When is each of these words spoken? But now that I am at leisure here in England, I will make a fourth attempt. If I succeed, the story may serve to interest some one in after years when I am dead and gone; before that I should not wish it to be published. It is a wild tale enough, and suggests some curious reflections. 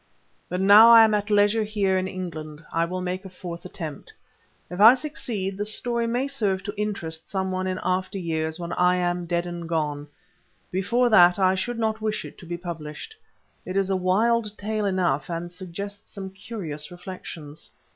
But 0.49 0.61
now 0.61 0.87
that 0.87 0.97
I 0.97 1.03
am 1.03 1.13
at 1.13 1.29
leisure 1.29 1.61
here 1.63 1.95
in 1.95 2.07
England, 2.07 2.65
I 2.73 2.85
will 2.85 3.01
make 3.01 3.23
a 3.23 3.29
fourth 3.29 3.65
attempt. 3.65 4.11
If 4.67 4.81
I 4.81 4.95
succeed, 4.95 5.57
the 5.57 5.63
story 5.63 6.07
may 6.07 6.27
serve 6.27 6.63
to 6.63 6.73
interest 6.75 7.29
some 7.29 7.51
one 7.51 7.67
in 7.67 7.79
after 7.83 8.17
years 8.17 8.59
when 8.59 8.73
I 8.73 8.95
am 8.95 9.27
dead 9.27 9.45
and 9.45 9.69
gone; 9.69 10.07
before 10.71 11.09
that 11.09 11.37
I 11.37 11.53
should 11.53 11.77
not 11.77 12.01
wish 12.01 12.25
it 12.25 12.39
to 12.39 12.47
be 12.47 12.57
published. 12.57 13.15
It 13.63 13.77
is 13.77 13.91
a 13.91 13.95
wild 13.95 14.57
tale 14.57 14.85
enough, 14.87 15.29
and 15.29 15.51
suggests 15.51 16.11
some 16.11 16.31
curious 16.31 16.89
reflections. 16.89 17.69